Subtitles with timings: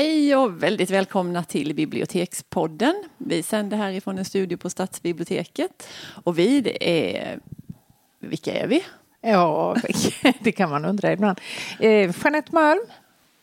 [0.00, 3.04] Hej och väldigt välkomna till Bibliotekspodden.
[3.18, 5.88] Vi sänder härifrån en studio på Stadsbiblioteket.
[6.24, 7.40] Och vi, det är...
[8.18, 8.84] Vilka är vi?
[9.20, 9.76] Ja,
[10.40, 11.40] det kan man undra ibland.
[11.80, 12.80] Eh, Jeanette Malm.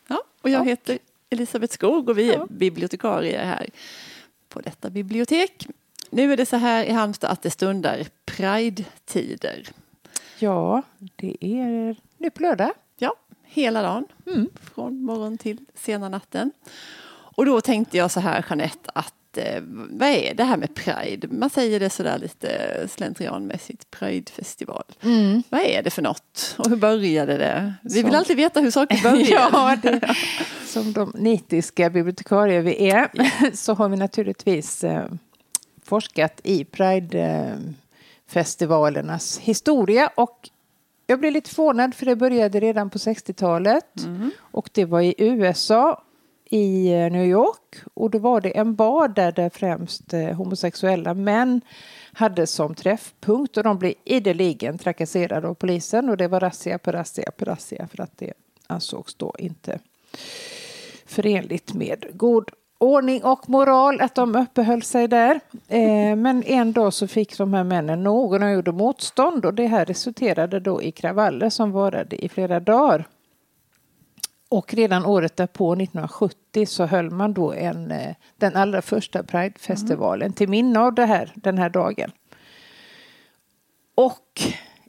[0.08, 0.98] Ja, och jag heter
[1.30, 3.70] Elisabeth Skog och vi är bibliotekarier här
[4.48, 5.66] på detta bibliotek.
[6.10, 9.68] Nu är det så här i Halmstad att det stundar Pride-tider.
[10.38, 10.82] Ja,
[11.16, 12.72] det är nu på lördag.
[13.48, 14.04] Hela dagen.
[14.26, 14.48] Mm.
[14.74, 16.52] Från morgon till sena natten.
[17.10, 21.28] Och då tänkte jag så här Jeanette att eh, vad är det här med Pride?
[21.30, 22.48] Man säger det sådär lite
[22.88, 24.82] slentrianmässigt, Pride-festival.
[25.02, 25.42] Mm.
[25.48, 26.54] Vad är det för något?
[26.58, 27.74] Och hur började det?
[27.82, 28.18] Vi vill Så.
[28.18, 29.48] alltid veta hur saker börjar.
[29.52, 30.14] Ja, det,
[30.66, 33.10] som de nitiska bibliotekarier vi är
[33.56, 35.04] så har vi naturligtvis eh,
[35.84, 40.48] forskat i Pride-festivalernas historia och
[41.10, 44.30] jag blev lite förvånad för det började redan på 60-talet Mm.
[44.40, 46.02] och det var i USA
[46.50, 47.76] i eh, New York.
[47.94, 51.60] Och då var det en bar där, där främst eh, homosexuella män
[52.12, 53.56] hade som träffpunkt.
[53.56, 56.08] Och de blev ideligen trakasserade av polisen.
[56.08, 58.32] Och det var razzia på razzia på razzia för att det
[58.66, 59.78] ansågs då inte
[61.06, 65.40] förenligt med god ordning och moral att de uppehöll sig där.
[65.68, 69.66] Eh, men en dag så fick de här männen någon och gjorde motstånd och det
[69.66, 73.04] här resulterade då i kravaller som varade i flera dagar.
[74.48, 80.32] Och redan året därpå, 1970, så höll man då en, eh, den allra första Pride-festivalen
[80.32, 82.10] till minne av det här, den här dagen.
[83.94, 84.40] Och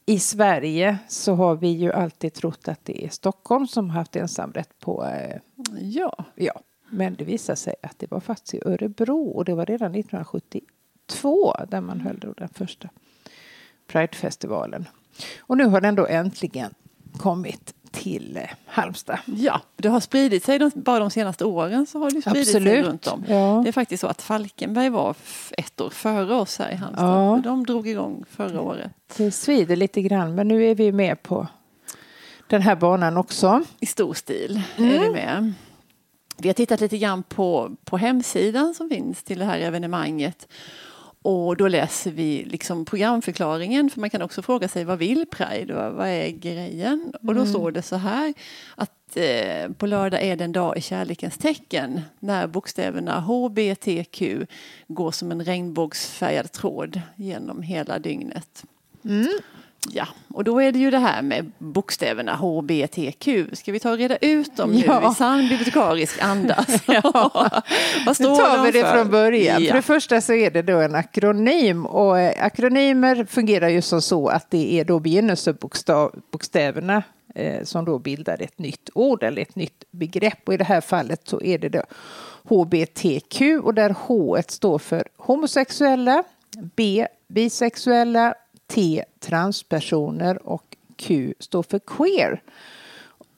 [0.06, 4.16] i Sverige så har vi ju alltid trott att det är Stockholm som har haft
[4.16, 5.36] ensamrätt på eh,
[5.80, 9.66] Ja, Ja, men det visade sig att det var faktiskt i Örebro och det var
[9.66, 12.90] redan 1972 där man höll då den första
[13.88, 14.88] Pridefestivalen.
[15.40, 16.74] Och nu har den då äntligen
[17.18, 19.20] kommit till eh, Halmstad.
[19.26, 22.58] ja, det har spridit sig de, bara de senaste åren så har det spridit sig
[22.62, 22.86] Absolut.
[22.86, 23.24] runt om.
[23.28, 23.62] Ja.
[23.64, 25.16] Det är faktiskt så att Falkenberg var
[25.58, 27.08] ett år före oss här i Halmstad.
[27.38, 27.42] Ja.
[27.44, 28.92] De drog igång förra året.
[29.18, 31.48] Det svider lite grann men nu är vi med på
[32.48, 33.64] den här banan också.
[33.80, 34.94] I stor stil Mm.
[34.94, 35.54] är vi med.
[36.42, 40.48] Vi har tittat lite grann på, på hemsidan som finns till det här evenemanget.
[41.22, 45.74] Och då läser vi liksom programförklaringen för man kan också fråga sig vad vill Pride?
[45.74, 47.14] Vad, vad är grejen?
[47.28, 48.34] Och då står det så här
[48.76, 54.22] att eh, på lördag är det en dag i kärlekens tecken när bokstäverna HBTQ
[54.88, 58.64] går som en regnbågsfärgad tråd genom hela dygnet.
[59.92, 63.28] Ja, och då är det ju det här med bokstäverna HBTQ.
[63.54, 65.12] Ska vi ta och reda ut dem nu Ja.
[65.12, 66.66] i sann bibliotekarisk anda?
[66.86, 67.54] Vad
[68.08, 68.92] Nu står tar de vi det för?
[68.94, 69.64] från början.
[69.64, 69.68] Ja.
[69.70, 74.02] För det första så är det då en akronym och eh, akronymer fungerar ju som
[74.02, 77.04] så att det är då begynnelsebokstäverna
[77.36, 80.82] eh, som då bildar ett nytt ord eller ett nytt begrepp och i det här
[80.82, 81.82] fallet så är det då
[82.50, 86.24] HBTQ och där H står för homosexuella,
[86.76, 88.34] B bisexuella,
[88.70, 92.42] T transpersoner och Q står för queer.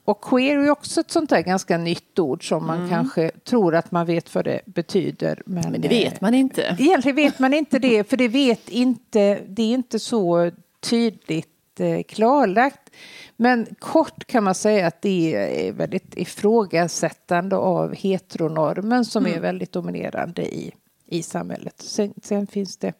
[0.04, 3.90] Och queer är också ett sånt där ganska nytt ord som man kanske tror att
[3.90, 5.42] man vet vad det betyder.
[5.46, 6.76] Men, Men det eh, vet man inte.
[6.78, 10.50] Egentligen vet man inte det, för det, vet inte, det är inte så
[10.80, 12.90] tydligt eh, klarlagt.
[13.36, 15.34] Men kort kan man säga att det
[15.68, 20.72] är väldigt ifrågasättande av heteronormen som är väldigt dominerande i,
[21.06, 21.74] i samhället.
[21.78, 22.92] Sen, sen finns det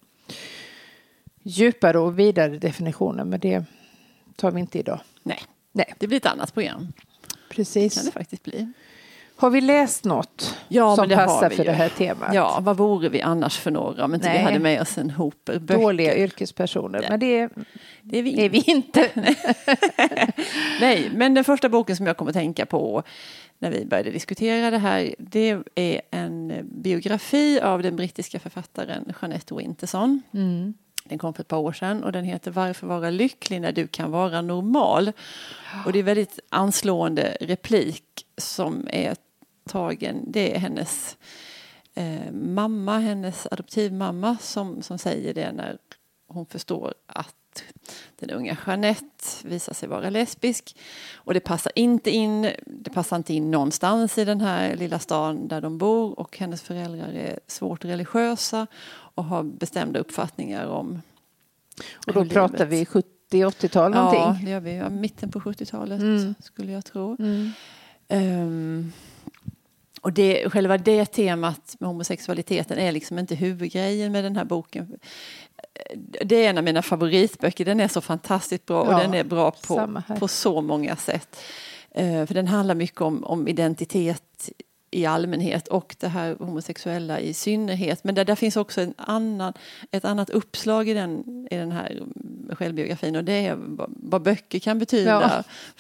[1.43, 3.65] djupare och vidare definitioner, men det
[4.37, 5.01] tar vi inte idag.
[5.23, 5.39] Nej,
[5.73, 6.79] Nej, det blir ett annat program.
[6.79, 6.93] Kan
[7.49, 8.13] det precis.
[8.13, 8.73] faktiskt bli.
[9.37, 11.71] Har vi läst något Ja, som det passar vi för ju.
[11.71, 12.35] det här temat?
[12.35, 14.45] Ja, vad vore vi annars för några om inte vi Nej.
[14.45, 15.59] hade med oss en hop böcker?
[15.79, 17.09] Dåliga yrkespersoner, Ja.
[17.11, 17.49] men det
[18.03, 19.09] Det är vi är vi inte.
[20.81, 23.03] Nej, men den första boken som jag kom att tänka på
[23.59, 29.55] när vi började diskutera det här det är en biografi av den brittiska författaren Jeanette
[29.55, 30.23] Winterson.
[30.35, 30.75] Mm.
[31.05, 33.87] Den kom för ett par år sedan och den heter Varför vara lycklig när du
[33.87, 35.13] kan vara normal?
[35.87, 38.05] Och det är väldigt anslående replik
[38.37, 39.17] som är
[39.69, 40.25] tagen.
[40.27, 41.17] Det är hennes
[41.95, 45.79] eh, mamma, hennes adoptivmamma som, som säger det när
[46.29, 47.35] hon förstår att
[48.19, 50.77] den unga Jeanette visar sig vara lesbisk.
[51.15, 55.49] Och det passar inte in, det passar inte in någonstans i den här lilla stan
[55.49, 61.03] där de bor och hennes föräldrar är svårt religiösa och har bestämda uppfattningar om
[62.07, 62.85] Och då pratar livet- vi
[63.33, 64.45] 70-80-tal Ja, någonting.
[64.45, 64.77] det gör vi.
[64.77, 66.35] Ja, mitten på 70-talet Mm.
[66.41, 67.17] skulle jag tro.
[67.19, 67.51] Mm.
[68.09, 68.93] Ehm,
[70.01, 74.99] och det, själva det temat med homosexualiteten är liksom inte huvudgrejen med den här boken.
[76.25, 77.65] Det är en av mina favoritböcker.
[77.65, 81.41] Den är så fantastiskt bra och Ja, den är bra på, på så många sätt.
[81.91, 84.51] Eh, för den handlar mycket om, om identitet
[84.91, 88.05] i allmänhet och det här homosexuella i synnerhet.
[88.05, 89.53] Men där, där finns också en annan,
[89.91, 92.03] ett annat uppslag i den, i den här
[92.57, 93.57] självbiografin och det är
[93.87, 95.11] vad, böcker kan betyda.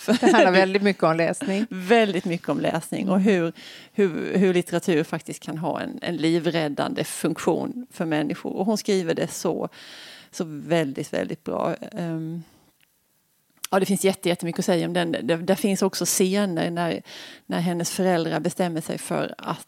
[0.07, 1.67] Ja, Det handlar väldigt mycket om läsning.
[1.71, 3.53] väldigt mycket om läsning och hur,
[3.93, 8.53] hur, hur litteratur faktiskt kan ha en, en livräddande funktion för människor.
[8.57, 9.69] Och hon skriver det så,
[10.31, 11.75] så väldigt, väldigt bra.
[11.93, 12.43] Ehm,
[13.71, 15.13] Ja, det finns jätte- jättemycket att säga om den.
[15.13, 17.03] Det, där finns också scener när,
[17.47, 19.67] när hennes föräldrar bestämmer sig för att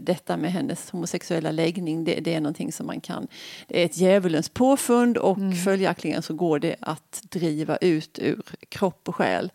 [0.00, 3.26] detta med hennes homosexuella läggning, det, det är någonting som man kan...
[3.68, 9.08] Det är ett djävulens påfund och följaktligen så går det att driva ut ur kropp
[9.08, 9.50] och själ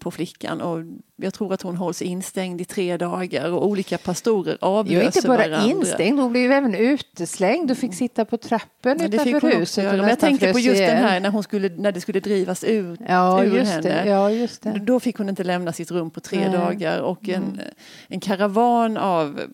[0.00, 0.60] på flickan.
[0.60, 0.78] Och
[1.16, 5.36] jag tror att hon hålls instängd i tre dagar och olika pastorer avlöser inte bara
[5.48, 5.70] varandra.
[5.70, 9.92] instängd, hon blev ju även uteslängd och fick sitta på trappen Ja, utanför huset.
[9.92, 10.96] och Men jag tänkte på just den ihjäl.
[11.04, 13.80] här när, hon skulle, när det skulle drivas ut Ja, ur henne.
[13.82, 14.08] det.
[14.08, 14.70] Ja, just det.
[14.82, 16.46] Då fick hon inte lämna sitt rum på tre Nej.
[16.48, 16.60] Mm.
[16.60, 17.60] dagar och en,
[18.08, 19.44] en karavan av mm,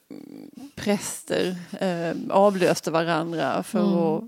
[0.76, 3.98] präster eh, avlöste varandra för Mm.
[3.98, 4.24] att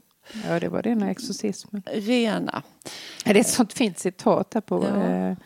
[0.49, 1.83] Ja, det var rena exorcismen.
[1.93, 2.63] rena.
[3.25, 5.37] Ja, Det är ett sånt fint citat här på Ja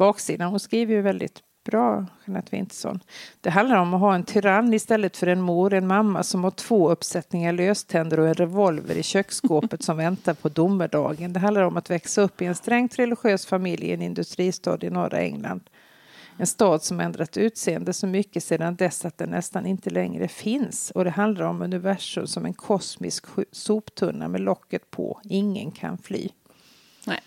[0.00, 0.50] baksidan.
[0.50, 3.00] Hon skriver ju väldigt bra, Jeanette Winterson.
[3.40, 6.50] Det handlar om att ha en tyrann istället för en mor, en mamma som har
[6.50, 11.32] två uppsättningar löständer och en revolver i köksskåpet som väntar på domedagen.
[11.32, 14.90] Det handlar om att växa upp i en strängt religiös familj i en industristad i
[14.90, 15.70] norra England.
[16.36, 20.90] En stad som ändrat utseende så mycket sedan dess att den nästan inte längre finns.
[20.90, 25.20] Och det handlar om universum som en kosmisk soptunna med locket på.
[25.24, 26.28] Ingen kan fly.
[27.06, 27.20] Nej.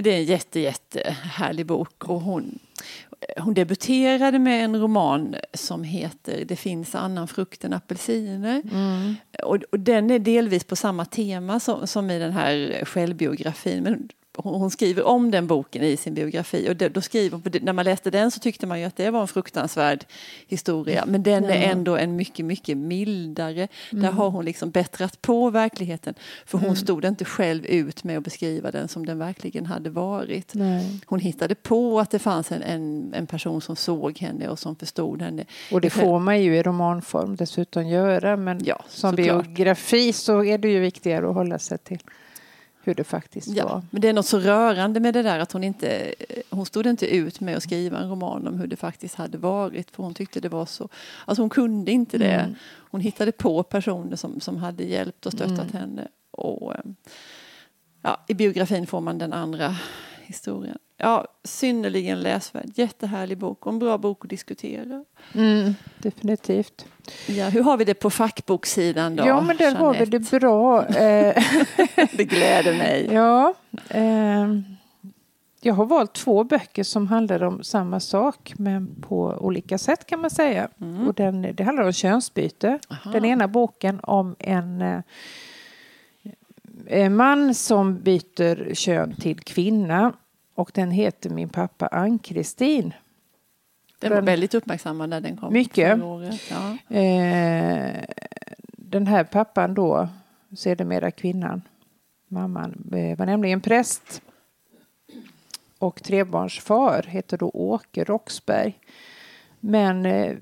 [0.00, 2.58] Det är en jätte, jätte härlig bok och hon,
[3.38, 8.62] hon debuterade med en roman som heter Det finns annan frukt än apelsiner.
[9.44, 13.82] Och, och den är delvis på samma tema som, som i den här självbiografin.
[13.82, 18.10] Men hon, skriver om den boken i sin biografi och då skriver när man läste
[18.10, 20.04] den så tyckte man ju att det var en fruktansvärd
[20.46, 21.04] historia.
[21.06, 23.68] Men den är ändå en mycket, mycket mildare.
[23.90, 26.14] Där har hon liksom bättrat på verkligheten.
[26.46, 30.54] För hon stod inte själv ut med att beskriva den som den verkligen hade varit.
[30.54, 31.00] Nej.
[31.06, 34.76] Hon hittade på att det fanns en, en, en person som såg henne och som
[34.76, 35.44] förstod henne.
[35.72, 38.36] Och det får man ju i romanform dessutom göra.
[38.36, 41.98] Men Ja, som biografi så är det ju viktigare att hålla sig till
[42.86, 43.82] hur det faktiskt Ja, var.
[43.90, 46.14] men det är något så rörande med det där att hon inte
[46.50, 49.90] hon stod inte ut med att skriva en roman om hur det faktiskt hade varit
[49.90, 50.88] för hon tyckte det var så,
[51.24, 52.30] alltså hon kunde inte det.
[52.34, 52.54] Mm.
[52.90, 55.72] Hon hittade på personer som, som hade hjälpt och stöttat Mm.
[55.72, 56.08] henne.
[56.30, 56.80] Och, eh,
[58.02, 59.76] ja, I biografin får man den andra
[60.26, 60.78] historien.
[60.98, 65.04] Ja, synnerligen läsvärd, jättehärlig bok och en bra bok att diskutera.
[65.34, 66.86] Mm, definitivt.
[67.26, 69.26] Ja, hur har vi det på fackboksidan då?
[69.26, 70.86] ja, men där har vi det bra.
[70.86, 71.44] Eh,
[72.12, 73.08] Det gläder mig.
[73.12, 73.54] ja,
[73.88, 74.64] ehm,
[75.60, 80.20] jag har valt två böcker som handlar om samma sak men på olika sätt kan
[80.20, 80.68] man säga.
[81.06, 82.78] Och den, det handlar om könsbyte.
[82.90, 83.10] Aha.
[83.12, 85.02] Den ena boken om en eh, en
[87.10, 90.12] man som byter kön till kvinna
[90.54, 92.94] och den heter Min pappa Ann-Kristin.
[94.00, 95.52] Den var Den- väldigt uppmärksammad när den kom.
[95.52, 95.98] Mycket.
[96.50, 96.96] Ja.
[96.96, 98.04] Eh,
[98.72, 100.08] den här pappan då,
[100.56, 101.62] sedermera kvinnan,
[102.28, 104.22] mamman, eh, var nämligen präst.
[105.78, 108.78] Och trebarnsfar heter då Åke Roxberg.
[109.60, 110.36] Men eh,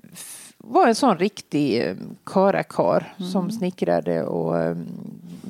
[0.59, 4.76] var en sån riktig eh, karakar som snickrade och eh,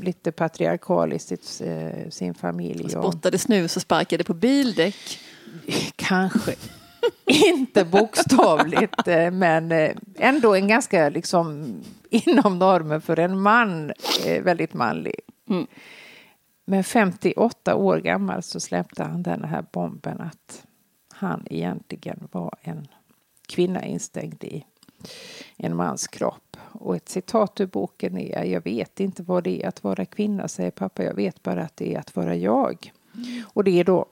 [0.02, 2.84] lite patriarkaliskt i sitt, eh, sin familj.
[2.84, 5.18] Och spottade snus och sparkade på bildäck.
[5.96, 6.54] kanske
[7.26, 11.74] inte bokstavligt, eh, men eh, ändå en ganska liksom
[12.10, 13.92] inom normen för en man,
[14.42, 15.20] väldigt manlig.
[15.48, 15.66] Mm.
[16.64, 20.66] Men 58 år gammal så släppte han den här bomben att
[21.12, 22.88] han egentligen var en
[23.48, 24.64] kvinna instängd i
[25.56, 26.53] en mans kropp.
[26.74, 30.48] Och ett citat ur boken är Jag vet inte vad det är att vara kvinna,
[30.48, 31.04] säger pappa.
[31.04, 32.92] Jag vet bara att det är att vara jag.
[33.44, 34.06] Och det är då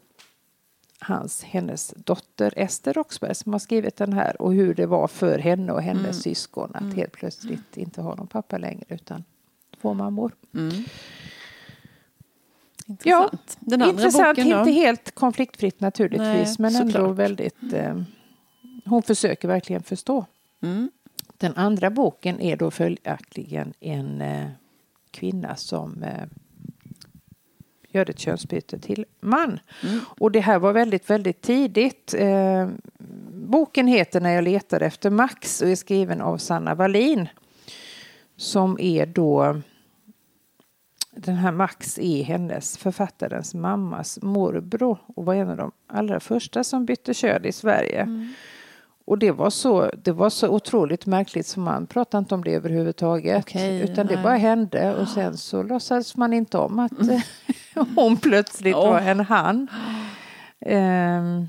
[0.98, 5.38] hans, hennes dotter Ester Roxberg som har skrivit den här och hur det var för
[5.38, 9.24] henne och hennes syskon att helt plötsligt inte ha någon pappa längre utan
[9.80, 10.32] två mammor.
[10.54, 10.84] Mm.
[12.86, 13.56] Intressant.
[13.60, 14.58] Den andra Intressant, boken då?
[14.58, 17.16] inte helt konfliktfritt naturligtvis Nej, men ändå såklart.
[17.16, 17.72] väldigt...
[17.72, 18.02] Eh,
[18.84, 20.26] hon försöker verkligen förstå.
[20.60, 20.90] Mm.
[21.42, 24.48] Den andra boken är då följaktligen en eh,
[25.10, 26.24] kvinna som eh,
[27.88, 29.60] gör ett könsbyte till man.
[29.82, 30.00] Mm.
[30.18, 32.14] Och det här var väldigt, väldigt tidigt.
[32.18, 32.68] Eh,
[33.32, 37.28] boken heter När jag letar efter Max och är skriven av Sanna Wallin.
[38.36, 39.60] Som är då
[41.10, 46.64] den här Max är hennes författarens mammas morbror och var en av de allra första
[46.64, 48.08] som bytte kön i Sverige.
[49.04, 52.54] Och det var, så, det var så otroligt märkligt så man pratade inte om det
[52.54, 53.44] överhuvudtaget.
[53.44, 54.22] Okej, utan det nej.
[54.22, 56.92] bara hände och sen så låtsades man inte om att
[57.96, 58.90] hon plötsligt Åh.
[58.90, 59.68] var en han.
[60.60, 61.48] Ehm,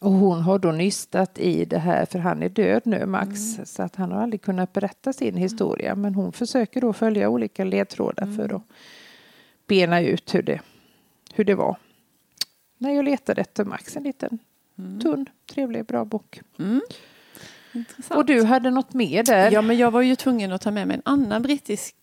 [0.00, 3.40] och hon har då nystat i det här, för han är död nu, Max.
[3.64, 5.94] Så att han har aldrig kunnat berätta sin historia.
[5.94, 8.62] Men hon försöker då följa olika ledtrådar för att
[9.66, 10.60] bena ut hur det,
[11.34, 11.76] hur det var.
[12.78, 14.38] När jag letade efter Max, en liten
[15.02, 16.40] tunn, trevlig, bra bok.
[16.58, 16.80] Mm.
[17.72, 18.18] Intressant.
[18.18, 19.50] Och du hade något mer där?
[19.50, 21.94] Ja, men jag var ju tvungen att ta med mig en annan brittisk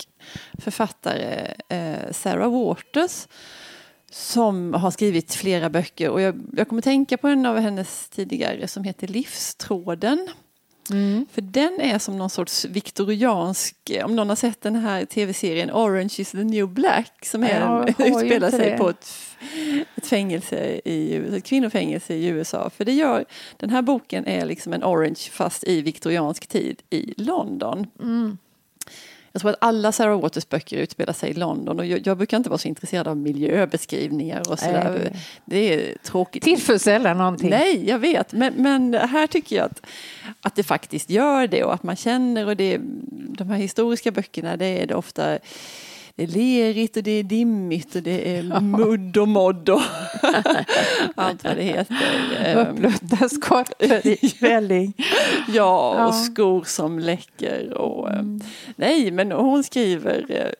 [0.59, 3.27] författare, eh, Sarah Waters,
[4.11, 6.09] som har skrivit flera böcker.
[6.09, 10.27] Och jag, jag kommer tänka på en av hennes tidigare som heter Livstråden.
[10.91, 11.25] Mm.
[11.31, 16.13] För den är som någon sorts viktoriansk, om någon har sett den här tv-serien Orange
[16.17, 18.77] is the new black som är, utspelar sig det.
[18.77, 19.07] på ett,
[19.95, 22.69] ett fängelse i ett kvinnofängelse i USA.
[22.69, 23.25] För det gör,
[23.57, 27.87] den här boken är liksom en Orange fast i viktoriansk tid i London.
[28.01, 28.37] Mm.
[29.35, 32.37] Jag tror att alla Sarah Waters böcker utspelar sig i London och jag, jag brukar
[32.37, 34.91] inte vara så intresserad av miljöbeskrivningar och sådär.
[34.99, 36.43] Nej, det- är tråkigt.
[36.43, 37.49] Tillför sällan någonting.
[37.49, 38.31] Nej, jag vet.
[38.33, 39.81] Men, men här tycker jag att,
[40.41, 42.77] att det faktiskt gör det och att man känner och det,
[43.37, 45.39] de här historiska böckerna det är det ofta
[46.15, 49.81] det är lerigt och det är dimmigt och det är mudd och modd och
[51.15, 52.55] allt vad det heter.
[52.55, 54.93] Uppblötta skorpor i välling.
[55.47, 55.93] Ja.
[55.95, 56.07] Mm.
[56.07, 57.73] och skor som läcker.
[57.73, 58.23] Och, eh,
[58.75, 60.51] Nej, men hon skriver eh,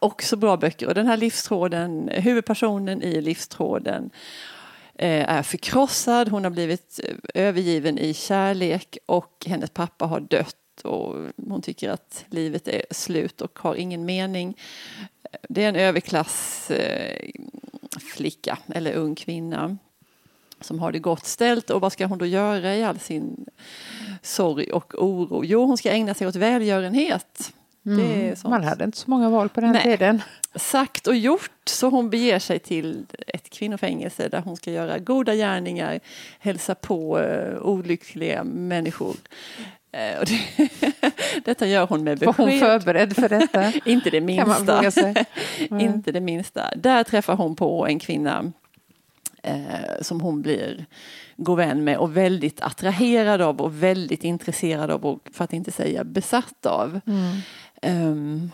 [0.00, 0.88] också bra böcker.
[0.88, 4.10] Och den här livstråden, huvudpersonen i livstråden
[4.98, 10.56] eh, är förkrossad, hon har blivit eh, övergiven i kärlek och hennes pappa har dött
[10.84, 11.16] och
[11.48, 14.56] hon tycker att livet är slut och har ingen mening.
[15.48, 17.30] Det är en överklass eh,
[18.14, 19.76] flicka eller ung kvinna
[20.60, 23.46] som har det gott ställt och vad ska hon då göra i all sin
[24.22, 25.44] sorg och oro?
[25.44, 27.52] Jo, hon ska ägna sig åt välgörenhet.
[27.82, 28.50] Det är sånt.
[28.50, 29.82] Man hade inte så många val på den Nej.
[29.82, 30.22] tiden.
[30.54, 35.34] Sagt och gjort, så hon beger sig till ett kvinnofängelse där hon ska göra goda
[35.34, 36.00] gärningar,
[36.38, 39.16] hälsa på uh, olyckliga människor.
[39.92, 40.40] Eh, och det,
[41.44, 42.60] detta gör hon med Var hon besked.
[42.60, 43.72] förberedd för detta?
[43.90, 44.90] Inte det minsta.
[44.90, 45.14] sig?
[45.80, 46.70] Inte det minsta.
[46.76, 48.52] Där träffar hon på en kvinna
[49.42, 49.54] eh,
[50.00, 50.86] som hon blir
[51.36, 55.72] god vän med och väldigt attraherad av och väldigt intresserad av och för att inte
[55.72, 57.00] säga besatt av.
[57.82, 58.50] Ehm,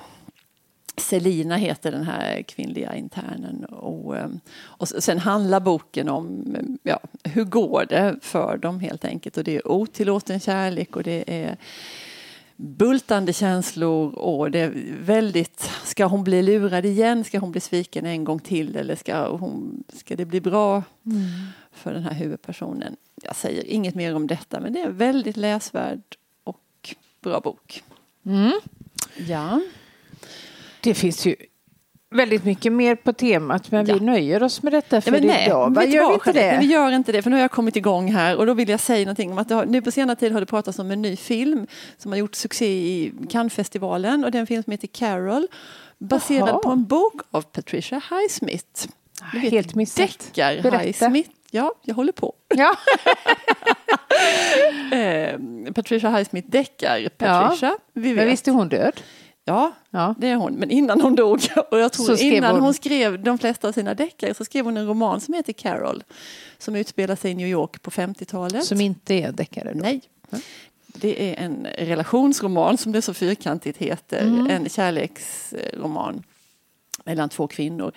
[0.98, 3.64] Selina heter den här kvinnliga internen.
[3.64, 9.36] Och, ehm, och sen handlar boken om ja, hur går det för dem helt enkelt.
[9.36, 11.56] Och det är otillåten kärlek och det är
[12.56, 17.24] bultande känslor och det är väldigt, ska hon bli lurad igen?
[17.24, 20.82] Ska hon bli sviken en gång till eller ska, hon, ska det bli bra
[21.72, 22.96] för den här huvudpersonen?
[23.22, 26.02] Jag säger inget mer om detta men det är en väldigt läsvärd
[26.44, 27.82] och bra bok.
[28.26, 28.60] Mm.
[29.28, 29.60] Ja.
[30.80, 31.36] Det finns ju
[32.10, 33.94] väldigt mycket mer på temat men Ja.
[33.94, 35.74] vi nöjer oss med detta för Ja, men nej, idag.
[35.74, 36.46] du gör vi inte det?
[36.46, 38.68] Nej, Vi gör inte det, för nu har jag kommit igång här och då vill
[38.68, 41.02] jag säga någonting om att har, nu på senare tid har det pratats om en
[41.02, 41.66] ny film
[41.98, 45.46] som har gjort succé i Cannesfestivalen och det är en film som heter Carol
[45.98, 46.58] baserad Jaha.
[46.58, 48.88] på en bok av Patricia Highsmith.
[49.32, 50.18] Du vet, Helt missat.
[50.34, 50.78] Deckar Berätta.
[50.78, 51.30] Highsmith.
[51.50, 52.34] Ja, jag håller på.
[52.56, 52.74] Ja.
[54.92, 55.38] Eh,
[55.74, 57.76] Patricia Highsmith deckar Patricia.
[57.92, 58.32] Vi Men vet.
[58.32, 59.00] visst är hon död?
[59.48, 60.14] Ja, Ja.
[60.18, 60.54] det är hon.
[60.54, 61.40] Men innan hon dog,
[61.70, 62.60] och jag tror innan hon...
[62.60, 66.04] hon- skrev de flesta av sina deckare så skrev hon en roman som heter Carol.
[66.58, 68.64] Som utspelar sig i New York på 50-talet.
[68.64, 69.80] Som inte är deckare då?
[69.80, 70.00] Nej.
[70.86, 74.22] Det är en relationsroman som det så fyrkantigt heter.
[74.22, 74.46] Mm.
[74.46, 76.22] En kärleksroman
[77.04, 77.92] mellan två kvinnor.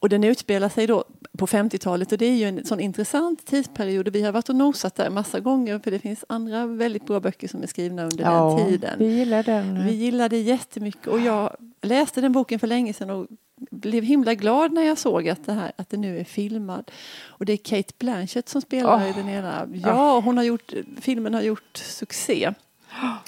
[0.00, 1.04] Och den utspelar sig då
[1.36, 4.94] på 50-talet och det är ju en sån intressant tidsperiod vi har varit och nosat
[4.94, 8.56] där massa gånger för det finns andra väldigt bra böcker som är skrivna under Ja,
[8.58, 8.98] den tiden.
[8.98, 9.86] vi gillar den.
[9.86, 13.26] Vi gillade jättemycket och jag läste den boken för länge sedan och
[13.70, 16.90] blev himla glad när jag såg att det, här, att det nu är filmad.
[17.26, 19.10] Och det är Kate Blanchett som spelar Åh.
[19.10, 19.68] i den ena.
[19.82, 22.52] Ja, hon har gjort, filmen har gjort succé.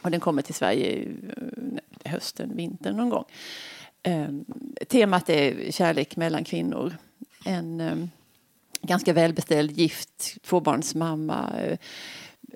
[0.02, 1.08] Och den kommer till Sverige
[2.04, 3.24] eh, hösten, vintern någon gång.
[4.02, 4.44] Ehm,
[4.88, 6.96] temat är kärlek mellan kvinnor.
[7.44, 8.10] En ehm,
[8.82, 11.78] ganska välbeställd gift tvåbarnsmamma eh,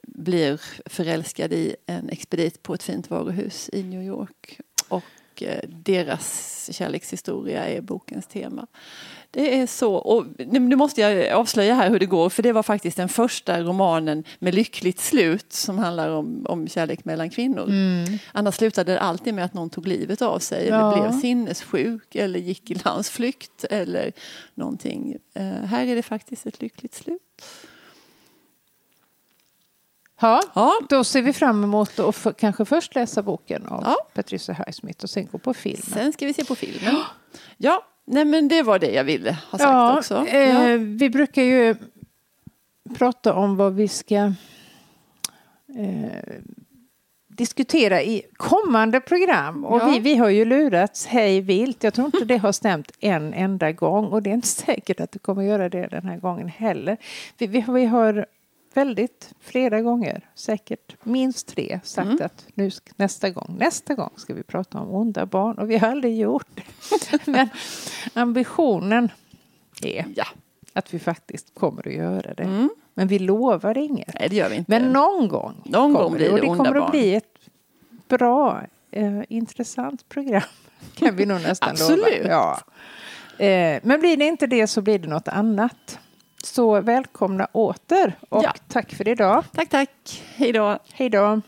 [0.02, 4.60] blir förälskad i en expedit på ett fint varuhus i New York.
[4.88, 5.04] Och
[5.42, 8.66] eh, deras kärlekshistoria är bokens tema.
[9.30, 12.62] Det är så, och nu måste jag avslöja här hur det går, för det var
[12.62, 17.68] faktiskt den första romanen med lyckligt slut som handlar om, om kärlek mellan kvinnor.
[18.32, 20.92] Annars slutade det alltid med att någon tog livet av sig, Ja.
[20.92, 24.12] eller blev sinnessjuk, eller gick i landsflykt, eller
[24.54, 25.16] någonting.
[25.34, 27.42] Eh, här är det faktiskt ett lyckligt slut.
[30.22, 30.72] Ja, Ja.
[30.88, 33.96] då ser vi fram emot att för, kanske först läsa boken av Ja.
[34.14, 35.82] Patricia Highsmith och sen gå på filmen.
[35.82, 36.94] Sen ska vi se på filmen.
[37.56, 40.26] Ja, nej men det var det jag ville ha sagt ja, också.
[40.26, 40.76] Eh, Ja.
[40.78, 41.74] Vi brukar ju
[42.98, 44.32] prata om vad vi ska eh,
[47.28, 49.64] diskutera i kommande program.
[49.64, 49.86] Och Ja.
[49.88, 51.84] vi, vi har ju lurats hej vilt.
[51.84, 55.12] Jag tror inte det har stämt en enda gång och det är inte säkert att
[55.12, 56.96] det kommer göra det den här gången heller.
[57.38, 58.26] Vi, vi, vi har
[58.76, 62.22] väldigt flera gånger, säkert minst tre, sagt Mm.
[62.26, 65.88] att nu nästa gång, nästa gång ska vi prata om onda barn och vi har
[65.88, 66.62] aldrig gjort det.
[67.30, 67.48] Men
[68.14, 69.08] ambitionen
[69.82, 70.24] är ja.
[70.72, 72.42] att vi faktiskt kommer att göra det.
[72.42, 72.70] Mm.
[72.94, 74.14] Men vi lovar inget.
[74.20, 74.70] Nej, det gör vi inte.
[74.70, 76.84] Men någon gång Någon kommer gång blir Och det det onda kommer barn.
[76.84, 77.38] att bli ett
[78.08, 80.42] bra, eh, intressant program.
[80.94, 81.98] Kan vi nog nästan Absolut.
[82.22, 82.28] lova.
[82.28, 82.60] Ja.
[83.44, 85.98] Eh, men blir det inte det så blir det något annat.
[86.42, 88.52] Så välkomna åter och Ja.
[88.68, 89.44] tack för idag.
[89.52, 90.22] Tack, tack.
[90.36, 90.78] Hej då.
[90.92, 91.40] Hej då.